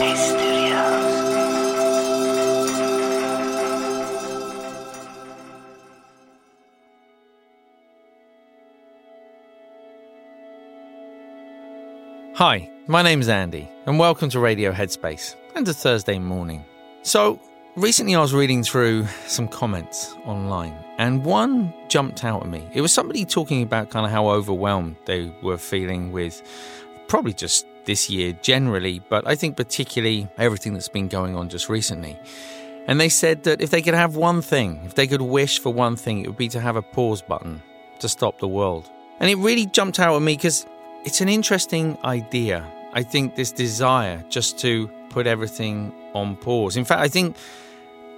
Hi, 0.00 0.06
my 12.86 13.02
name's 13.02 13.28
Andy, 13.28 13.68
and 13.84 13.98
welcome 13.98 14.30
to 14.30 14.40
Radio 14.40 14.72
Headspace 14.72 15.36
and 15.54 15.66
to 15.66 15.74
Thursday 15.74 16.18
morning. 16.18 16.64
So, 17.02 17.38
recently 17.76 18.14
I 18.14 18.22
was 18.22 18.32
reading 18.32 18.62
through 18.62 19.06
some 19.26 19.48
comments 19.48 20.14
online, 20.24 20.82
and 20.96 21.26
one 21.26 21.74
jumped 21.88 22.24
out 22.24 22.44
at 22.44 22.48
me. 22.48 22.66
It 22.72 22.80
was 22.80 22.94
somebody 22.94 23.26
talking 23.26 23.62
about 23.62 23.90
kind 23.90 24.06
of 24.06 24.12
how 24.12 24.30
overwhelmed 24.30 24.96
they 25.04 25.30
were 25.42 25.58
feeling 25.58 26.10
with 26.10 26.42
probably 27.06 27.34
just 27.34 27.66
this 27.90 28.08
year 28.08 28.32
generally, 28.40 29.00
but 29.08 29.26
I 29.26 29.34
think 29.34 29.56
particularly 29.56 30.28
everything 30.38 30.74
that's 30.74 30.88
been 30.88 31.08
going 31.08 31.34
on 31.34 31.48
just 31.48 31.68
recently. 31.68 32.16
And 32.86 33.00
they 33.00 33.08
said 33.08 33.42
that 33.42 33.60
if 33.60 33.70
they 33.70 33.82
could 33.82 33.94
have 33.94 34.14
one 34.14 34.42
thing, 34.42 34.80
if 34.84 34.94
they 34.94 35.08
could 35.08 35.22
wish 35.22 35.58
for 35.58 35.72
one 35.72 35.96
thing, 35.96 36.20
it 36.20 36.28
would 36.28 36.36
be 36.36 36.48
to 36.50 36.60
have 36.60 36.76
a 36.76 36.82
pause 36.82 37.20
button 37.20 37.60
to 37.98 38.08
stop 38.08 38.38
the 38.38 38.46
world. 38.46 38.88
And 39.18 39.28
it 39.28 39.38
really 39.38 39.66
jumped 39.66 39.98
out 39.98 40.14
at 40.14 40.22
me 40.22 40.36
because 40.36 40.66
it's 41.04 41.20
an 41.20 41.28
interesting 41.28 41.98
idea. 42.04 42.64
I 42.92 43.02
think 43.02 43.34
this 43.34 43.50
desire 43.50 44.24
just 44.28 44.56
to 44.60 44.88
put 45.08 45.26
everything 45.26 45.92
on 46.14 46.36
pause. 46.36 46.76
In 46.76 46.84
fact, 46.84 47.00
I 47.00 47.08
think 47.08 47.36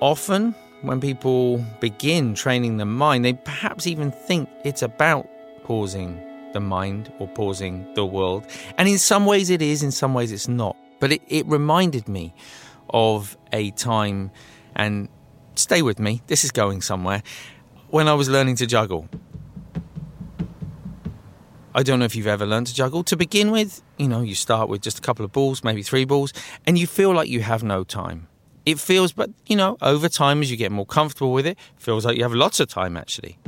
often 0.00 0.52
when 0.82 1.00
people 1.00 1.64
begin 1.78 2.34
training 2.34 2.78
the 2.78 2.86
mind, 2.86 3.24
they 3.24 3.34
perhaps 3.34 3.86
even 3.86 4.10
think 4.10 4.48
it's 4.64 4.82
about 4.82 5.28
pausing 5.62 6.20
the 6.52 6.60
mind 6.60 7.12
or 7.18 7.28
pausing 7.28 7.86
the 7.94 8.04
world. 8.04 8.46
And 8.78 8.88
in 8.88 8.98
some 8.98 9.26
ways 9.26 9.50
it 9.50 9.62
is, 9.62 9.82
in 9.82 9.90
some 9.90 10.14
ways 10.14 10.32
it's 10.32 10.48
not. 10.48 10.76
But 10.98 11.12
it, 11.12 11.22
it 11.28 11.46
reminded 11.46 12.08
me 12.08 12.34
of 12.90 13.36
a 13.52 13.70
time, 13.72 14.30
and 14.74 15.08
stay 15.54 15.82
with 15.82 15.98
me, 15.98 16.22
this 16.26 16.44
is 16.44 16.50
going 16.50 16.82
somewhere, 16.82 17.22
when 17.88 18.08
I 18.08 18.14
was 18.14 18.28
learning 18.28 18.56
to 18.56 18.66
juggle. 18.66 19.08
I 21.72 21.84
don't 21.84 22.00
know 22.00 22.04
if 22.04 22.16
you've 22.16 22.26
ever 22.26 22.46
learned 22.46 22.66
to 22.66 22.74
juggle. 22.74 23.04
To 23.04 23.16
begin 23.16 23.52
with, 23.52 23.80
you 23.96 24.08
know, 24.08 24.22
you 24.22 24.34
start 24.34 24.68
with 24.68 24.82
just 24.82 24.98
a 24.98 25.02
couple 25.02 25.24
of 25.24 25.32
balls, 25.32 25.62
maybe 25.62 25.82
three 25.82 26.04
balls, 26.04 26.32
and 26.66 26.76
you 26.76 26.86
feel 26.86 27.12
like 27.14 27.28
you 27.28 27.42
have 27.42 27.62
no 27.62 27.84
time. 27.84 28.26
It 28.66 28.78
feels, 28.78 29.12
but 29.12 29.30
you 29.46 29.56
know, 29.56 29.76
over 29.80 30.08
time 30.08 30.42
as 30.42 30.50
you 30.50 30.56
get 30.56 30.72
more 30.72 30.84
comfortable 30.84 31.32
with 31.32 31.46
it, 31.46 31.56
feels 31.76 32.04
like 32.04 32.16
you 32.16 32.24
have 32.24 32.34
lots 32.34 32.60
of 32.60 32.68
time 32.68 32.96
actually. 32.96 33.38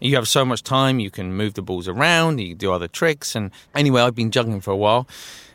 You 0.00 0.16
have 0.16 0.26
so 0.26 0.44
much 0.44 0.62
time, 0.62 0.98
you 0.98 1.10
can 1.10 1.34
move 1.34 1.54
the 1.54 1.62
balls 1.62 1.86
around, 1.86 2.40
you 2.40 2.48
can 2.48 2.56
do 2.56 2.72
other 2.72 2.88
tricks. 2.88 3.36
And 3.36 3.50
anyway, 3.74 4.00
I've 4.00 4.14
been 4.14 4.30
juggling 4.30 4.62
for 4.62 4.70
a 4.70 4.76
while, 4.76 5.06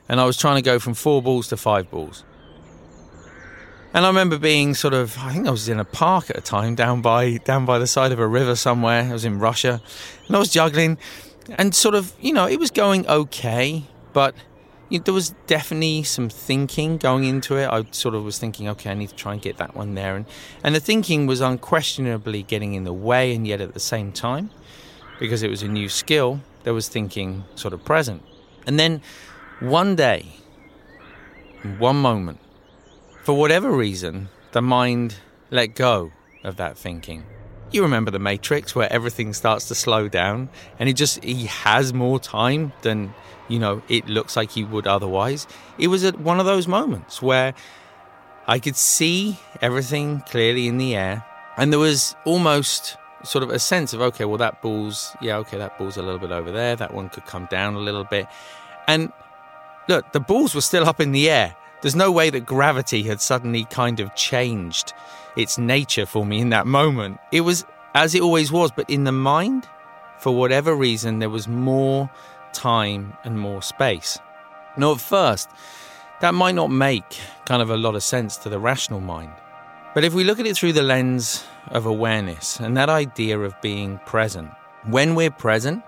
and 0.07 0.21
I 0.21 0.25
was 0.25 0.37
trying 0.37 0.55
to 0.55 0.61
go 0.61 0.77
from 0.79 0.93
four 0.93 1.21
balls 1.21 1.47
to 1.47 1.57
five 1.57 1.89
balls. 1.89 2.23
And 3.93 4.05
I 4.05 4.09
remember 4.09 4.37
being 4.37 4.75
sort 4.75 4.93
of, 4.93 5.17
I 5.19 5.33
think 5.33 5.47
I 5.47 5.51
was 5.51 5.67
in 5.67 5.79
a 5.79 5.85
park 5.85 6.29
at 6.29 6.37
a 6.37 6.41
time 6.41 6.75
down 6.75 7.01
by 7.01 7.37
down 7.37 7.65
by 7.65 7.79
the 7.79 7.87
side 7.87 8.11
of 8.11 8.19
a 8.19 8.27
river 8.27 8.55
somewhere. 8.55 9.03
I 9.03 9.13
was 9.13 9.25
in 9.25 9.39
Russia, 9.39 9.81
and 10.27 10.35
I 10.35 10.39
was 10.39 10.51
juggling, 10.51 10.97
and 11.57 11.73
sort 11.73 11.95
of, 11.95 12.13
you 12.19 12.33
know, 12.33 12.45
it 12.45 12.59
was 12.59 12.71
going 12.71 13.07
okay, 13.07 13.83
but 14.13 14.35
there 14.89 15.13
was 15.13 15.31
definitely 15.47 16.03
some 16.03 16.29
thinking 16.29 16.97
going 16.97 17.23
into 17.23 17.57
it. 17.57 17.67
I 17.67 17.85
sort 17.91 18.15
of 18.15 18.23
was 18.23 18.37
thinking, 18.37 18.67
okay, 18.69 18.91
I 18.91 18.93
need 18.93 19.09
to 19.09 19.15
try 19.15 19.33
and 19.33 19.41
get 19.41 19.57
that 19.57 19.75
one 19.75 19.95
there, 19.95 20.15
and 20.15 20.25
and 20.63 20.75
the 20.75 20.79
thinking 20.79 21.27
was 21.27 21.41
unquestionably 21.41 22.43
getting 22.43 22.73
in 22.73 22.83
the 22.83 22.93
way, 22.93 23.33
and 23.33 23.47
yet 23.47 23.61
at 23.61 23.73
the 23.73 23.79
same 23.79 24.11
time, 24.11 24.49
because 25.19 25.43
it 25.43 25.49
was 25.49 25.63
a 25.63 25.67
new 25.67 25.89
skill, 25.89 26.41
there 26.63 26.73
was 26.73 26.87
thinking 26.87 27.43
sort 27.55 27.73
of 27.73 27.83
present. 27.83 28.23
And 28.67 28.79
then 28.79 29.01
one 29.59 29.95
day, 29.95 30.25
one 31.77 31.97
moment, 31.97 32.39
for 33.23 33.33
whatever 33.33 33.71
reason, 33.71 34.29
the 34.51 34.61
mind 34.61 35.15
let 35.51 35.75
go 35.75 36.11
of 36.43 36.57
that 36.57 36.77
thinking. 36.77 37.23
You 37.71 37.81
remember 37.81 38.11
the 38.11 38.19
Matrix 38.19 38.75
where 38.75 38.91
everything 38.91 39.33
starts 39.33 39.67
to 39.67 39.75
slow 39.75 40.07
down 40.07 40.49
and 40.79 40.87
he 40.87 40.93
just 40.93 41.23
he 41.23 41.45
has 41.47 41.93
more 41.93 42.19
time 42.19 42.73
than 42.83 43.13
you 43.47 43.59
know 43.59 43.81
it 43.89 44.07
looks 44.07 44.37
like 44.37 44.51
he 44.51 44.63
would 44.63 44.87
otherwise. 44.87 45.47
It 45.77 45.87
was 45.87 46.03
at 46.03 46.19
one 46.19 46.39
of 46.39 46.45
those 46.45 46.67
moments 46.67 47.21
where 47.21 47.53
I 48.47 48.59
could 48.59 48.75
see 48.75 49.39
everything 49.61 50.21
clearly 50.21 50.67
in 50.67 50.77
the 50.77 50.95
air 50.95 51.25
and 51.57 51.71
there 51.71 51.79
was 51.79 52.15
almost 52.23 52.97
sort 53.23 53.43
of 53.43 53.49
a 53.49 53.59
sense 53.59 53.93
of 53.93 54.01
okay, 54.01 54.25
well 54.25 54.37
that 54.37 54.61
ball's 54.61 55.15
yeah, 55.19 55.37
okay, 55.37 55.57
that 55.57 55.77
ball's 55.77 55.97
a 55.97 56.03
little 56.03 56.19
bit 56.19 56.31
over 56.31 56.51
there, 56.51 56.75
that 56.75 56.93
one 56.93 57.09
could 57.09 57.25
come 57.25 57.47
down 57.49 57.75
a 57.75 57.79
little 57.79 58.03
bit. 58.03 58.27
And 58.87 59.11
look, 59.89 60.11
the 60.13 60.19
balls 60.19 60.53
were 60.53 60.61
still 60.61 60.87
up 60.87 60.99
in 61.01 61.11
the 61.11 61.29
air. 61.29 61.55
There's 61.81 61.95
no 61.95 62.11
way 62.11 62.29
that 62.29 62.45
gravity 62.45 63.03
had 63.03 63.21
suddenly 63.21 63.65
kind 63.65 63.99
of 63.99 64.15
changed 64.15 64.93
its 65.35 65.57
nature 65.57 66.05
for 66.05 66.25
me 66.25 66.39
in 66.39 66.49
that 66.49 66.65
moment. 66.65 67.19
It 67.31 67.41
was 67.41 67.65
as 67.93 68.13
it 68.13 68.21
always 68.21 68.51
was, 68.51 68.71
but 68.71 68.89
in 68.89 69.05
the 69.05 69.11
mind, 69.11 69.67
for 70.19 70.35
whatever 70.35 70.75
reason, 70.75 71.19
there 71.19 71.29
was 71.29 71.47
more 71.47 72.09
time 72.51 73.13
and 73.23 73.39
more 73.39 73.61
space. 73.61 74.19
Now, 74.77 74.91
at 74.91 74.99
first, 74.99 75.49
that 76.19 76.33
might 76.33 76.55
not 76.55 76.71
make 76.71 77.19
kind 77.45 77.61
of 77.61 77.69
a 77.69 77.77
lot 77.77 77.95
of 77.95 78.03
sense 78.03 78.35
to 78.37 78.49
the 78.49 78.59
rational 78.59 78.99
mind. 78.99 79.31
But 79.93 80.03
if 80.03 80.13
we 80.13 80.25
look 80.25 80.39
at 80.39 80.45
it 80.45 80.57
through 80.57 80.73
the 80.73 80.83
lens 80.83 81.45
of 81.69 81.85
awareness 81.85 82.59
and 82.59 82.75
that 82.75 82.89
idea 82.89 83.39
of 83.39 83.59
being 83.61 83.99
present, 84.05 84.51
when 84.83 85.15
we're 85.15 85.31
present, 85.31 85.83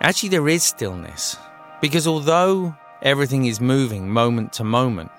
actually 0.00 0.30
there 0.30 0.48
is 0.48 0.62
stillness. 0.62 1.36
Because 1.82 2.06
although 2.06 2.74
everything 3.02 3.46
is 3.46 3.60
moving 3.60 4.08
moment 4.08 4.52
to 4.54 4.64
moment. 4.64 5.10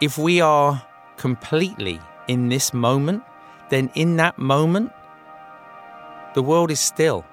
If 0.00 0.16
we 0.16 0.40
are 0.40 0.82
completely 1.16 2.00
in 2.28 2.48
this 2.48 2.72
moment, 2.72 3.24
then 3.70 3.90
in 3.94 4.16
that 4.16 4.38
moment, 4.38 4.92
the 6.34 6.42
world 6.42 6.70
is 6.70 6.80
still, 6.80 7.24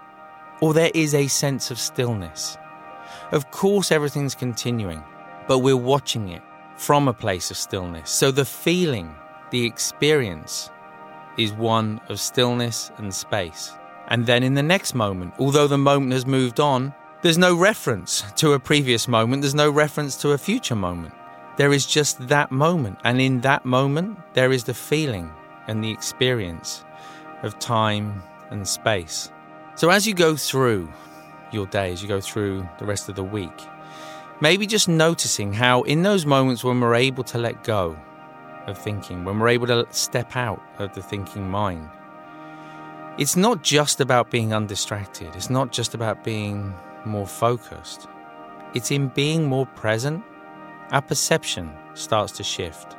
or 0.59 0.74
there 0.74 0.91
is 0.94 1.13
a 1.13 1.28
sense 1.28 1.69
of 1.69 1.79
stillness. 1.79 2.57
Of 3.31 3.51
course, 3.51 3.91
everything's 3.91 4.35
continuing, 4.35 5.03
but 5.47 5.59
we're 5.59 5.78
watching 5.78 6.29
it 6.29 6.41
from 6.75 7.07
a 7.07 7.13
place 7.13 7.51
of 7.51 7.57
stillness. 7.57 8.09
So 8.09 8.31
the 8.31 8.45
feeling, 8.45 9.16
the 9.51 9.66
experience, 9.66 10.72
is 11.38 11.53
one 11.53 12.01
of 12.09 12.19
stillness 12.19 12.91
and 12.97 13.13
space. 13.13 13.72
And 14.07 14.25
then 14.25 14.44
in 14.44 14.56
the 14.56 14.63
next 14.63 14.95
moment, 14.95 15.35
although 15.38 15.68
the 15.68 15.78
moment 15.78 16.13
has 16.13 16.25
moved 16.25 16.59
on, 16.59 16.94
there's 17.25 17.40
no 17.40 17.56
reference 17.56 18.24
to 18.34 18.53
a 18.53 18.59
previous 18.59 19.08
moment, 19.08 19.41
there's 19.41 19.56
no 19.56 19.72
reference 19.72 20.16
to 20.16 20.34
a 20.34 20.38
future 20.38 20.75
moment. 20.75 21.12
There 21.58 21.74
is 21.74 21.88
just 21.88 22.28
that 22.28 22.52
moment, 22.52 23.00
and 23.03 23.19
in 23.19 23.41
that 23.41 23.66
moment, 23.66 24.19
there 24.36 24.52
is 24.52 24.66
the 24.66 24.75
feeling 24.75 25.31
and 25.68 25.84
the 25.84 25.90
experience 25.90 26.86
of 27.41 27.58
time 27.58 28.22
and 28.52 28.68
space. 28.68 29.31
So, 29.74 29.90
as 29.90 30.06
you 30.06 30.13
go 30.13 30.36
through 30.36 30.88
your 31.52 31.66
day, 31.66 31.91
as 31.91 32.03
you 32.03 32.08
go 32.08 32.22
through 32.22 32.69
the 32.78 32.86
rest 32.86 33.09
of 33.09 33.16
the 33.16 33.24
week, 33.24 33.59
maybe 34.40 34.68
just 34.68 34.88
noticing 34.88 35.52
how, 35.52 35.81
in 35.81 36.03
those 36.03 36.28
moments 36.28 36.63
when 36.63 36.80
we're 36.80 36.94
able 36.94 37.24
to 37.24 37.40
let 37.40 37.63
go 37.63 37.97
of 38.68 38.78
thinking, 38.78 39.25
when 39.25 39.40
we're 39.40 39.47
able 39.47 39.66
to 39.66 39.88
step 39.90 40.36
out 40.36 40.62
of 40.78 40.94
the 40.94 41.02
thinking 41.02 41.50
mind, 41.50 41.90
it's 43.18 43.36
not 43.36 43.63
just 43.63 44.00
about 44.00 44.30
being 44.30 44.53
undistracted, 44.53 45.36
it's 45.36 45.50
not 45.50 45.72
just 45.72 45.96
about 45.96 46.24
being 46.24 46.72
more 47.06 47.28
focused. 47.28 48.08
It's 48.74 48.92
in 48.92 49.10
being 49.10 49.46
more 49.46 49.66
present, 49.66 50.24
our 50.92 51.02
perception 51.02 51.72
starts 51.94 52.32
to 52.34 52.44
shift. 52.44 52.96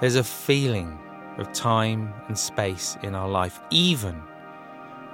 There's 0.00 0.16
a 0.16 0.24
feeling 0.24 0.98
of 1.38 1.52
time 1.52 2.12
and 2.28 2.38
space 2.38 2.96
in 3.02 3.14
our 3.14 3.28
life, 3.28 3.60
even 3.70 4.14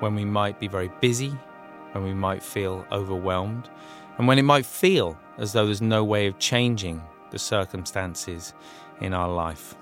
when 0.01 0.15
we 0.15 0.25
might 0.25 0.59
be 0.59 0.69
very 0.69 0.91
busy, 1.01 1.37
when 1.93 2.05
we 2.05 2.15
might 2.15 2.43
feel 2.43 2.87
overwhelmed, 2.93 3.69
and 4.19 4.29
when 4.29 4.39
it 4.39 4.43
might 4.43 4.67
feel 4.67 5.19
as 5.39 5.53
though 5.53 5.67
there's 5.67 5.83
no 5.83 6.05
way 6.05 6.27
of 6.27 6.39
changing 6.39 7.03
the 7.31 7.39
circumstances 7.39 8.55
in 9.01 9.15
our 9.15 9.29
life. 9.29 9.75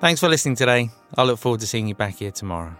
Thanks 0.00 0.20
for 0.20 0.28
listening 0.28 0.56
today. 0.56 0.90
I 1.16 1.24
look 1.24 1.38
forward 1.38 1.60
to 1.60 1.66
seeing 1.66 1.86
you 1.86 1.94
back 1.94 2.16
here 2.16 2.30
tomorrow. 2.30 2.74